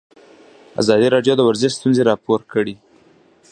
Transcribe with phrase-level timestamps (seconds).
[0.81, 2.75] ازادي راډیو د ورزش ستونزې راپور کړي.